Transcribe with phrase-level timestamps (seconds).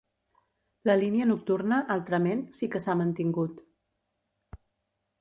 [0.89, 3.65] La línia nocturna, altrament, sí que s'ha mantingut.